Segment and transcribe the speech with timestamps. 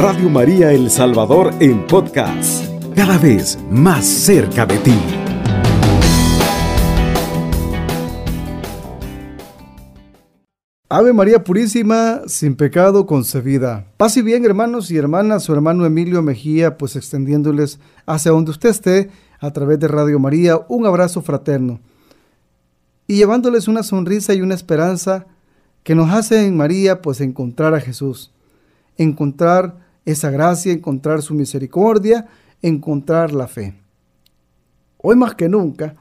[0.00, 4.94] Radio María El Salvador en podcast, cada vez más cerca de ti.
[10.88, 13.88] Ave María Purísima, sin pecado concebida.
[13.96, 18.68] Paz y bien, hermanos y hermanas, su hermano Emilio Mejía, pues extendiéndoles hacia donde usted
[18.68, 21.80] esté, a través de Radio María, un abrazo fraterno.
[23.08, 25.26] Y llevándoles una sonrisa y una esperanza
[25.82, 28.32] que nos hace en María, pues encontrar a Jesús,
[28.96, 32.26] encontrar esa gracia, encontrar su misericordia,
[32.62, 33.74] encontrar la fe.
[34.96, 35.96] Hoy más que nunca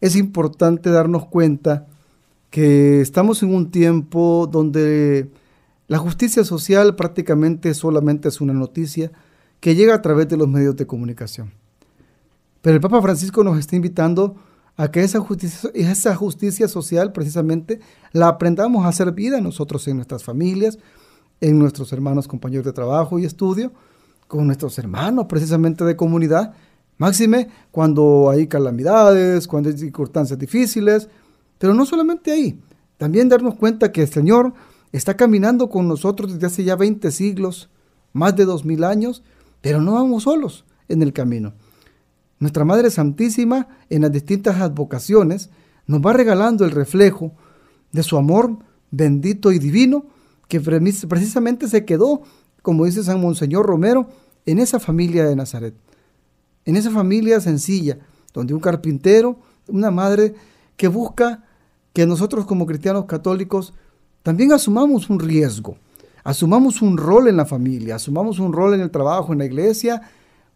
[0.00, 1.86] es importante darnos cuenta
[2.48, 5.30] que estamos en un tiempo donde
[5.88, 9.12] la justicia social prácticamente solamente es una noticia
[9.60, 11.52] que llega a través de los medios de comunicación.
[12.62, 14.36] Pero el Papa Francisco nos está invitando
[14.76, 17.80] a que esa justicia, esa justicia social precisamente
[18.12, 20.78] la aprendamos a hacer vida nosotros en nuestras familias,
[21.40, 23.72] en nuestros hermanos compañeros de trabajo y estudio,
[24.28, 26.54] con nuestros hermanos precisamente de comunidad,
[26.98, 31.08] máxime cuando hay calamidades, cuando hay circunstancias difíciles,
[31.58, 32.60] pero no solamente ahí,
[32.96, 34.52] también darnos cuenta que el Señor
[34.92, 37.70] está caminando con nosotros desde hace ya 20 siglos,
[38.12, 39.22] más de 2000 años,
[39.60, 41.54] pero no vamos solos en el camino.
[42.38, 45.50] Nuestra Madre Santísima, en las distintas advocaciones,
[45.86, 47.32] nos va regalando el reflejo
[47.92, 48.58] de su amor
[48.90, 50.06] bendito y divino,
[50.50, 52.22] que precisamente se quedó,
[52.60, 54.08] como dice San Monseñor Romero,
[54.44, 55.74] en esa familia de Nazaret,
[56.64, 57.98] en esa familia sencilla,
[58.34, 60.34] donde un carpintero, una madre
[60.76, 61.44] que busca
[61.92, 63.72] que nosotros como cristianos católicos
[64.24, 65.76] también asumamos un riesgo,
[66.24, 70.02] asumamos un rol en la familia, asumamos un rol en el trabajo, en la iglesia,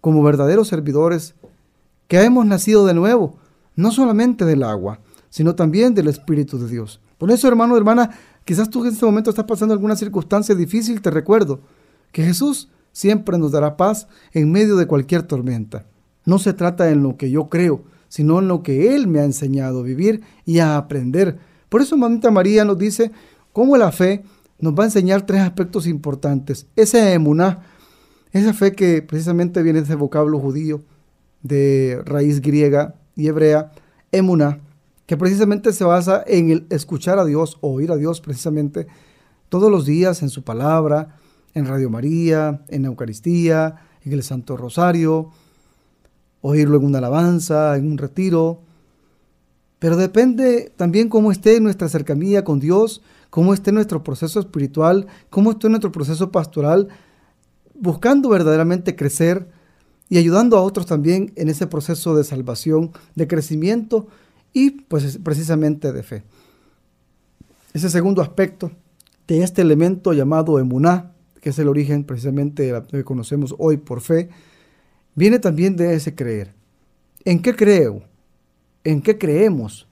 [0.01, 1.37] como verdaderos servidores
[2.09, 3.37] que hemos nacido de nuevo,
[3.77, 4.99] no solamente del agua,
[5.31, 7.01] sino también del Espíritu de Dios.
[7.17, 8.11] Por eso, hermano, hermana,
[8.45, 11.61] quizás tú en este momento estás pasando alguna circunstancia difícil, te recuerdo
[12.13, 15.87] que Jesús siempre nos dará paz en medio de cualquier tormenta.
[16.25, 19.25] No se trata en lo que yo creo, sino en lo que Él me ha
[19.25, 21.39] enseñado a vivir y a aprender.
[21.69, 23.11] Por eso Mamita María nos dice
[23.53, 24.25] cómo la fe
[24.59, 26.67] nos va a enseñar tres aspectos importantes.
[26.77, 27.65] Esa emuná,
[28.33, 30.83] esa fe que precisamente viene de ese vocablo judío,
[31.43, 33.73] de raíz griega y hebrea,
[34.13, 34.61] emuná,
[35.07, 38.87] que precisamente se basa en el escuchar a Dios, oír a Dios precisamente
[39.49, 41.17] todos los días en su palabra,
[41.53, 45.31] en Radio María, en Eucaristía, en el Santo Rosario,
[46.41, 48.63] oírlo en una alabanza, en un retiro.
[49.79, 55.53] Pero depende también cómo esté nuestra cercanía con Dios, cómo esté nuestro proceso espiritual, cómo
[55.53, 56.89] esté nuestro proceso pastoral,
[57.75, 59.49] buscando verdaderamente crecer
[60.09, 64.09] y ayudando a otros también en ese proceso de salvación, de crecimiento
[64.55, 66.23] y pues precisamente de fe.
[67.75, 68.71] Ese segundo aspecto
[69.27, 74.01] de este elemento llamado emuná, que es el origen precisamente de que conocemos hoy por
[74.01, 74.31] fe,
[75.15, 76.55] viene también de ese creer.
[77.27, 78.03] ¿En qué creo?
[78.85, 79.87] ¿En qué creemos?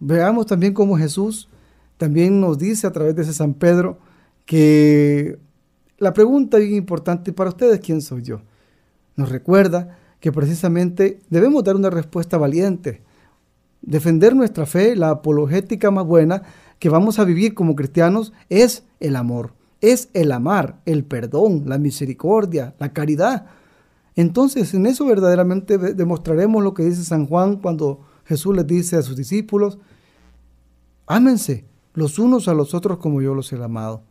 [0.00, 1.48] Veamos también cómo Jesús
[1.96, 3.98] también nos dice a través de ese San Pedro
[4.46, 5.38] que
[5.98, 8.40] la pregunta bien importante para ustedes, ¿quién soy yo?
[9.16, 13.02] Nos recuerda que precisamente debemos dar una respuesta valiente,
[13.86, 16.42] defender nuestra fe, la apologética más buena
[16.78, 21.78] que vamos a vivir como cristianos es el amor, es el amar, el perdón, la
[21.78, 23.46] misericordia, la caridad.
[24.16, 29.02] Entonces, en eso verdaderamente demostraremos lo que dice San Juan cuando Jesús les dice a
[29.02, 29.78] sus discípulos,
[31.06, 34.02] ámense los unos a los otros como yo los he amado.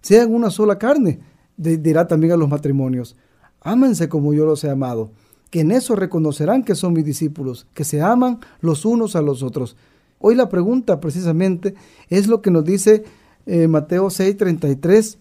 [0.00, 1.20] Sean una sola carne,
[1.56, 3.16] dirá también a los matrimonios,
[3.60, 5.12] ámense como yo los he amado,
[5.50, 9.42] que en eso reconocerán que son mis discípulos, que se aman los unos a los
[9.42, 9.76] otros.
[10.18, 11.74] Hoy la pregunta precisamente
[12.08, 13.04] es lo que nos dice
[13.46, 15.16] eh, Mateo 6:33,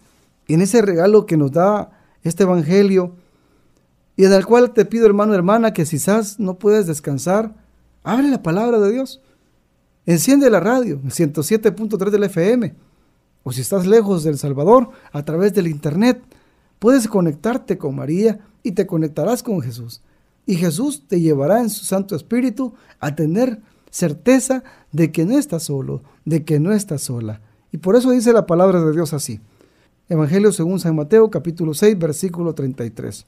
[0.47, 1.91] en ese regalo que nos da
[2.23, 3.15] este Evangelio,
[4.15, 7.55] y en el cual te pido, hermano, hermana, que si quizás no puedes descansar,
[8.03, 9.21] abre la palabra de Dios.
[10.05, 12.75] Enciende la radio, el 107.3 del FM.
[13.43, 16.21] O si estás lejos del Salvador, a través del Internet,
[16.79, 20.01] puedes conectarte con María y te conectarás con Jesús.
[20.49, 23.61] Y Jesús te llevará en su Santo Espíritu a tener
[23.91, 27.39] certeza de que no estás solo, de que no estás sola.
[27.71, 29.41] Y por eso dice la palabra de Dios así.
[30.07, 33.27] Evangelio según San Mateo capítulo 6 versículo 33.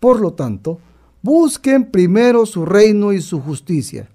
[0.00, 0.80] Por lo tanto,
[1.22, 4.08] busquen primero su reino y su justicia,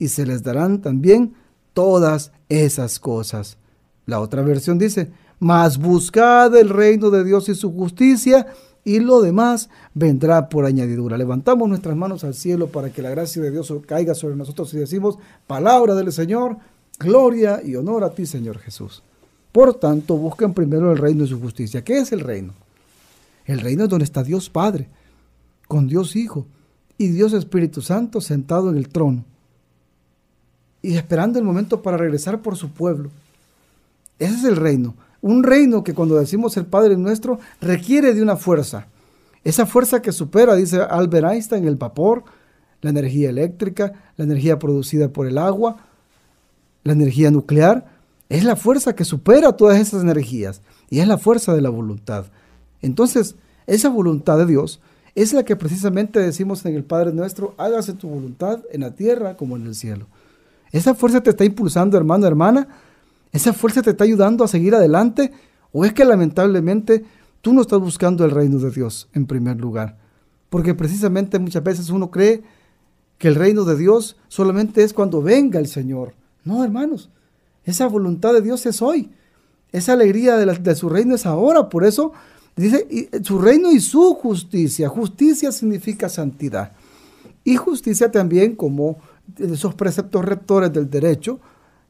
[0.00, 1.34] y se les darán también
[1.74, 3.56] todas esas cosas.
[4.04, 8.46] La otra versión dice, mas buscad el reino de Dios y su justicia,
[8.84, 11.18] y lo demás vendrá por añadidura.
[11.18, 14.78] Levantamos nuestras manos al cielo para que la gracia de Dios caiga sobre nosotros y
[14.78, 16.56] decimos, palabra del Señor,
[16.98, 19.02] gloria y honor a ti, Señor Jesús.
[19.52, 21.82] Por tanto, busquen primero el reino y su justicia.
[21.84, 22.54] ¿Qué es el reino?
[23.44, 24.88] El reino es donde está Dios Padre,
[25.66, 26.46] con Dios Hijo
[26.96, 29.24] y Dios Espíritu Santo sentado en el trono
[30.82, 33.10] y esperando el momento para regresar por su pueblo.
[34.18, 34.94] Ese es el reino.
[35.20, 38.86] Un reino que cuando decimos el Padre nuestro requiere de una fuerza.
[39.44, 42.24] Esa fuerza que supera, dice Albert Einstein, el vapor,
[42.80, 45.76] la energía eléctrica, la energía producida por el agua,
[46.84, 47.86] la energía nuclear,
[48.28, 50.60] es la fuerza que supera todas esas energías
[50.90, 52.26] y es la fuerza de la voluntad.
[52.82, 53.36] Entonces,
[53.66, 54.80] esa voluntad de Dios
[55.14, 59.36] es la que precisamente decimos en el Padre nuestro, hágase tu voluntad en la tierra
[59.36, 60.06] como en el cielo.
[60.70, 62.68] Esa fuerza te está impulsando, hermano, hermana.
[63.32, 65.32] Esa fuerza te está ayudando a seguir adelante.
[65.72, 67.04] O es que lamentablemente
[67.40, 69.98] tú no estás buscando el reino de Dios en primer lugar.
[70.50, 72.42] Porque precisamente muchas veces uno cree
[73.18, 76.14] que el reino de Dios solamente es cuando venga el Señor.
[76.44, 77.10] No, hermanos.
[77.64, 79.10] Esa voluntad de Dios es hoy.
[79.72, 81.68] Esa alegría de, su reino es ahora.
[81.68, 82.12] Por eso
[82.56, 84.88] dice su reino y su justicia.
[84.88, 86.72] Justicia significa santidad.
[87.44, 88.98] Y justicia también como
[89.36, 91.40] esos preceptos rectores del derecho,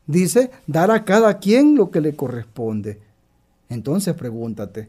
[0.09, 2.99] dice dar a cada quien lo que le corresponde.
[3.69, 4.89] Entonces pregúntate,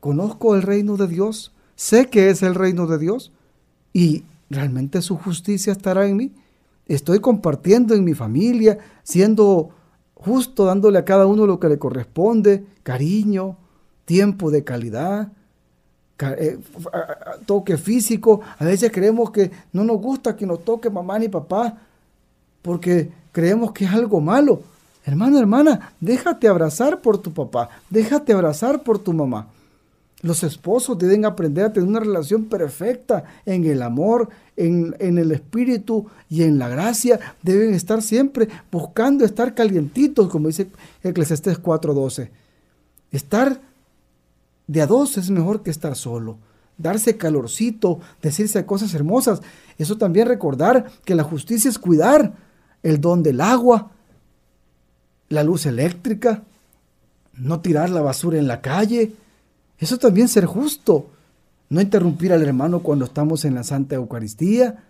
[0.00, 1.52] ¿conozco el reino de Dios?
[1.76, 3.32] ¿Sé que es el reino de Dios?
[3.94, 6.32] ¿Y realmente su justicia estará en mí?
[6.86, 9.70] ¿Estoy compartiendo en mi familia, siendo
[10.14, 13.56] justo, dándole a cada uno lo que le corresponde, cariño,
[14.04, 15.32] tiempo de calidad?
[16.38, 16.58] Eh,
[17.46, 18.40] toque físico.
[18.58, 21.78] A veces creemos que no nos gusta que nos toque mamá ni papá
[22.62, 24.62] porque creemos que es algo malo.
[25.04, 29.48] Hermano, hermana, déjate abrazar por tu papá, déjate abrazar por tu mamá.
[30.22, 36.06] Los esposos deben aprender a tener una relación perfecta en el amor, en, el espíritu
[36.30, 37.18] y en la gracia.
[37.42, 40.68] Deben estar siempre buscando estar calientitos, como dice
[41.02, 42.30] Eclesiastes 4:12.
[43.10, 43.60] Estar
[44.68, 46.38] de a dos es mejor que estar solo.
[46.78, 49.42] Darse calorcito, decirse cosas hermosas.
[49.76, 52.32] Eso también recordar que la justicia es cuidar
[52.82, 53.90] el don del agua,
[55.28, 56.42] la luz eléctrica,
[57.34, 59.12] no tirar la basura en la calle.
[59.78, 61.06] Eso también ser justo.
[61.70, 64.84] No interrumpir al hermano cuando estamos en la Santa Eucaristía.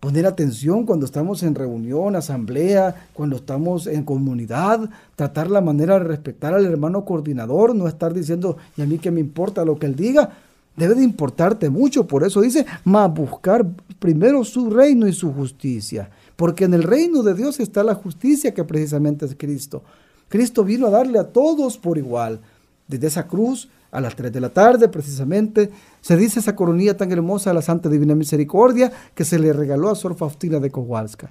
[0.00, 6.04] Poner atención cuando estamos en reunión, asamblea, cuando estamos en comunidad, tratar la manera de
[6.04, 9.86] respetar al hermano coordinador, no estar diciendo, y a mí que me importa lo que
[9.86, 10.30] él diga,
[10.76, 13.64] debe de importarte mucho, por eso dice, más buscar
[13.98, 18.54] primero su reino y su justicia, porque en el reino de Dios está la justicia
[18.54, 19.82] que precisamente es Cristo.
[20.28, 22.40] Cristo vino a darle a todos por igual,
[22.88, 25.70] desde esa cruz a las 3 de la tarde precisamente,
[26.00, 29.88] se dice esa coronilla tan hermosa de la Santa Divina Misericordia que se le regaló
[29.88, 31.30] a Sor Faustina de Kowalska.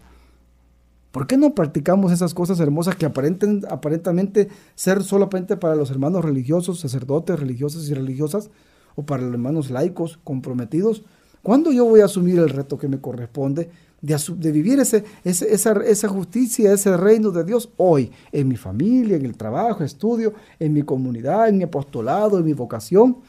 [1.11, 6.25] ¿Por qué no practicamos esas cosas hermosas que aparenten, aparentemente ser solamente para los hermanos
[6.25, 8.49] religiosos, sacerdotes, religiosas y religiosas,
[8.95, 11.03] o para los hermanos laicos comprometidos?
[11.43, 13.69] ¿Cuándo yo voy a asumir el reto que me corresponde
[14.03, 19.25] de, vivir ese, esa, esa justicia, ese reino de Dios hoy, en mi familia, en
[19.25, 23.19] el trabajo, estudio, en mi comunidad, en mi apostolado, en mi vocación.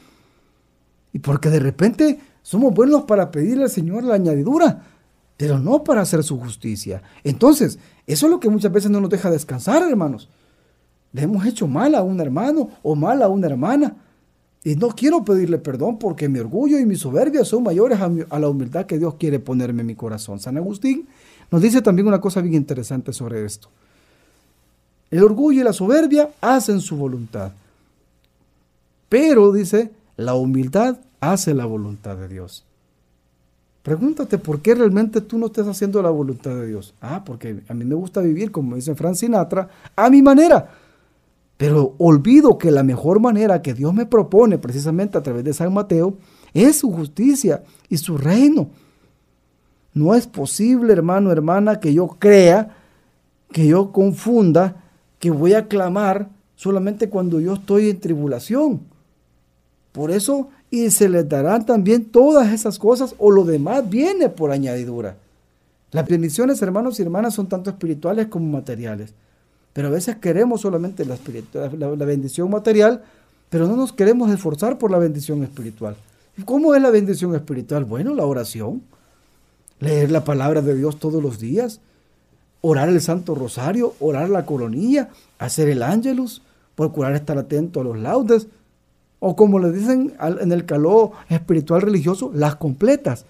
[1.13, 4.83] Y porque de repente somos buenos para pedirle al Señor la añadidura,
[5.37, 7.01] pero no para hacer su justicia.
[7.23, 10.29] Entonces, eso es lo que muchas veces no nos deja descansar, hermanos.
[11.13, 13.95] Le hemos hecho mal a un hermano o mal a una hermana.
[14.65, 18.49] Y no quiero pedirle perdón porque mi orgullo y mi soberbia son mayores a, la
[18.49, 20.39] humildad que Dios quiere ponerme en mi corazón.
[20.39, 21.07] San Agustín
[21.51, 23.69] nos dice también una cosa bien interesante sobre esto.
[25.11, 27.51] El orgullo y la soberbia hacen su voluntad.
[29.07, 32.65] Pero, dice, la humildad hace la voluntad de Dios.
[33.83, 36.95] Pregúntate por qué realmente tú no estás haciendo la voluntad de Dios.
[37.01, 40.71] Ah, porque a mí me gusta vivir, como dice Frank Sinatra, a mi manera.
[41.57, 45.73] Pero olvido que la mejor manera que Dios me propone precisamente a través de San
[45.73, 46.17] Mateo
[46.53, 48.69] es su justicia y su reino.
[49.93, 52.75] No es posible, hermano, hermana, que yo crea,
[53.51, 54.83] que yo confunda,
[55.19, 58.81] que voy a clamar solamente cuando yo estoy en tribulación.
[59.93, 64.51] Por eso, y se les darán también todas esas cosas o lo demás viene por
[64.51, 65.15] añadidura.
[65.91, 69.13] Las bendiciones, hermanos y hermanas, son tanto espirituales como materiales.
[69.75, 71.17] Pero a veces queremos solamente la,
[71.77, 73.03] la, bendición material,
[73.49, 75.97] pero no nos queremos esforzar por la bendición espiritual.
[76.45, 77.83] ¿Cómo es la bendición espiritual?
[77.83, 78.83] Bueno, la oración,
[79.81, 81.81] leer la palabra de Dios todos los días,
[82.61, 86.41] orar el Santo Rosario, orar la coronilla, hacer el ángelus,
[86.75, 88.47] procurar estar atento a los laudes,
[89.19, 93.25] o como le dicen en el calor espiritual religioso, las completas.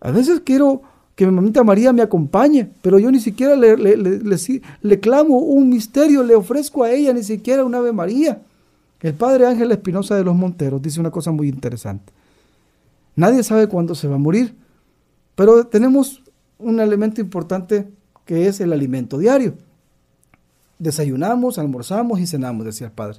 [0.00, 0.80] A veces quiero
[1.14, 6.24] que mi mamita María me acompañe, pero yo ni siquiera le, le, clamo un misterio,
[6.24, 8.42] le ofrezco a ella ni siquiera un Ave María.
[9.00, 12.12] El padre Ángel Espinosa de los Monteros dice una cosa muy interesante.
[13.16, 14.56] Nadie sabe cuándo se va a morir,
[15.34, 16.22] pero tenemos
[16.58, 17.86] un elemento importante
[18.24, 19.54] que es el alimento diario.
[20.78, 23.18] Desayunamos, almorzamos y cenamos, decía el Padre.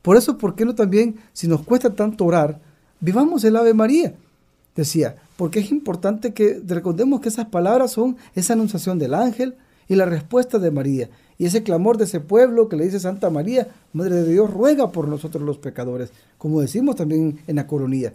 [0.00, 2.60] Por eso, ¿por qué no también, si nos cuesta tanto orar,
[3.00, 4.14] vivamos el Ave María?
[4.76, 9.54] Decía, porque es importante que recordemos que esas palabras son esa anunciación del ángel
[9.88, 11.10] y la respuesta de María.
[11.36, 14.92] Y ese clamor de ese pueblo que le dice Santa María, Madre de Dios, ruega
[14.92, 18.12] por nosotros los pecadores, como decimos también en la coronía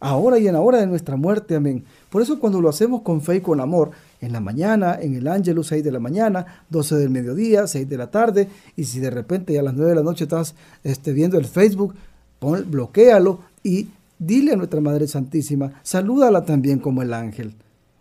[0.00, 1.56] ahora y en la hora de nuestra muerte.
[1.56, 1.84] Amén.
[2.10, 5.28] Por eso cuando lo hacemos con fe y con amor, en la mañana, en el
[5.28, 9.10] ángel 6 de la mañana, 12 del mediodía, 6 de la tarde, y si de
[9.10, 11.94] repente a las 9 de la noche estás este, viendo el Facebook,
[12.38, 17.54] pon, bloquealo y dile a nuestra Madre Santísima, salúdala también como el ángel.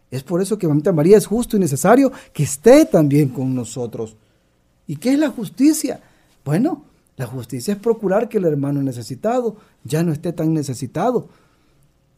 [0.10, 4.16] Es por eso que Mamita María es justo y necesario que esté también con nosotros.
[4.88, 6.00] ¿Y qué es la justicia?
[6.46, 6.86] Bueno,
[7.18, 11.28] la justicia es procurar que el hermano necesitado ya no esté tan necesitado,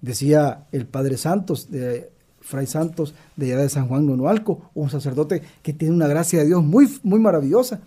[0.01, 5.41] Decía el Padre Santos, de Fray Santos de allá de San Juan Nonualco, un sacerdote
[5.61, 7.81] que tiene una gracia de Dios muy, muy maravillosa,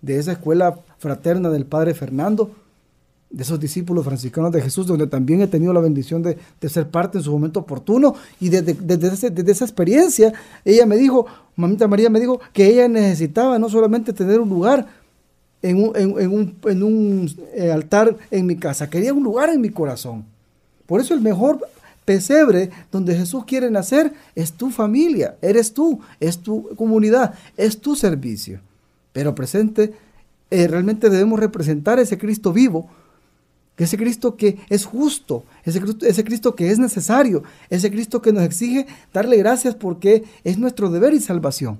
[0.00, 2.52] de esa escuela fraterna del Padre Fernando,
[3.30, 6.36] de esos discípulos franciscanos de Jesús, donde también he tenido la bendición de,
[6.68, 8.14] ser parte en su momento oportuno.
[8.40, 8.76] Y desde,
[9.50, 10.32] esa experiencia,
[10.64, 14.86] ella me dijo, mamita María me dijo, que ella necesitaba no solamente tener un lugar
[15.62, 19.60] en un, en un, en un eh, altar en mi casa, quería un lugar en
[19.60, 20.24] mi corazón.
[20.86, 21.60] Por eso el mejor
[22.04, 27.94] pesebre donde Jesús quiere nacer es tu familia, eres tú, es tu comunidad, es tu
[27.94, 28.58] servicio.
[29.12, 29.92] Pero presente,
[30.50, 32.88] eh, realmente debemos representar ese Cristo vivo,
[33.84, 38.32] ese Cristo que es justo, ese Cristo, ese Cristo que es necesario, ese Cristo que
[38.32, 41.78] nos exige darle gracias porque es nuestro deber y salvación.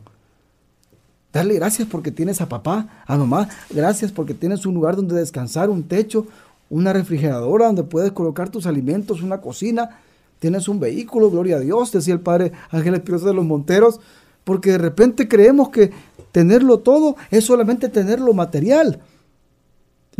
[1.32, 5.68] Darle gracias porque tienes a papá, a mamá, gracias porque tienes un lugar donde descansar,
[5.68, 6.26] un techo,
[6.70, 10.00] una refrigeradora donde puedes colocar tus alimentos, una cocina,
[10.38, 14.00] tienes un vehículo, gloria a Dios, decía el padre Ángel Espinosa de los Monteros,
[14.42, 15.90] porque de repente creemos que
[16.32, 19.00] tenerlo todo es solamente tener lo material.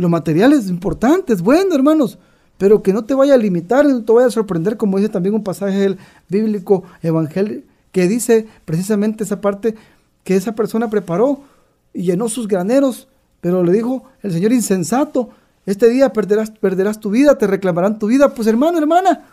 [0.01, 2.17] Lo material es importante, es bueno, hermanos,
[2.57, 5.35] pero que no te vaya a limitar, no te vaya a sorprender, como dice también
[5.35, 5.95] un pasaje
[6.27, 9.75] bíblico evangelio que dice precisamente esa parte
[10.23, 11.41] que esa persona preparó
[11.93, 13.09] y llenó sus graneros,
[13.41, 15.29] pero le dijo el Señor insensato,
[15.67, 18.33] este día perderás, perderás tu vida, te reclamarán tu vida.
[18.33, 19.25] Pues hermano, hermana,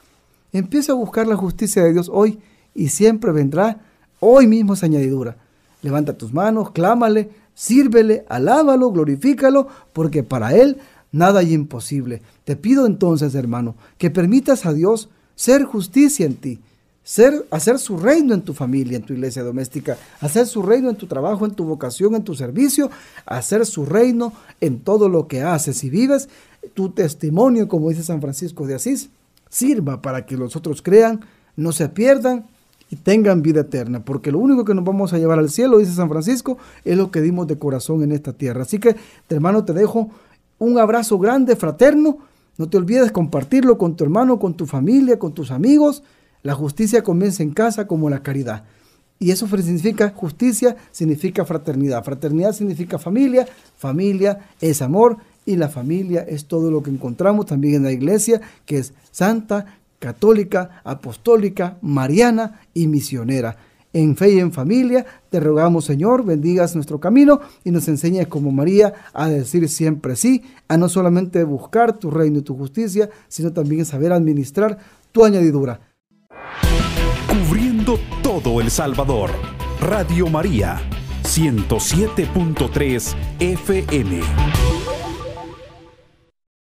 [0.52, 2.40] empieza a buscar la justicia de Dios hoy
[2.74, 3.80] y siempre vendrá
[4.20, 5.34] hoy mismo esa añadidura.
[5.80, 10.76] Levanta tus manos, clámale, sírvele, alábalo, glorifícalo, porque para Él
[11.10, 12.22] nada hay imposible.
[12.44, 16.60] Te pido entonces, hermano, que permitas a Dios ser justicia en ti,
[17.02, 20.94] ser, hacer su reino en tu familia, en tu iglesia doméstica, hacer su reino en
[20.94, 22.92] tu trabajo, en tu vocación, en tu servicio,
[23.26, 26.28] hacer su reino en todo lo que haces y vives.
[26.74, 29.10] Tu testimonio, como dice San Francisco de Asís,
[29.50, 31.24] sirva para que los otros crean,
[31.56, 32.46] no se pierdan
[32.90, 35.92] y tengan vida eterna, porque lo único que nos vamos a llevar al cielo, dice
[35.92, 38.62] San Francisco, es lo que dimos de corazón en esta tierra.
[38.62, 38.96] Así que,
[39.28, 40.10] hermano, te dejo
[40.58, 42.18] un abrazo grande, fraterno.
[42.56, 46.02] No te olvides compartirlo con tu hermano, con tu familia, con tus amigos.
[46.42, 48.64] La justicia comienza en casa como la caridad.
[49.20, 52.04] Y eso significa justicia, significa fraternidad.
[52.04, 57.76] Fraternidad significa familia, familia es amor y la familia es todo lo que encontramos también
[57.76, 63.56] en la iglesia, que es santa, católica, apostólica, mariana y misionera.
[63.92, 68.52] En fe y en familia, te rogamos Señor, bendigas nuestro camino y nos enseñes como
[68.52, 73.52] María a decir siempre sí, a no solamente buscar tu reino y tu justicia, sino
[73.52, 74.78] también saber administrar
[75.10, 75.80] tu añadidura
[78.22, 79.30] todo El Salvador.
[79.80, 80.80] Radio María,
[81.22, 84.77] 107.3 FM.